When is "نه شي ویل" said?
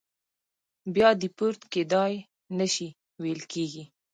2.57-3.41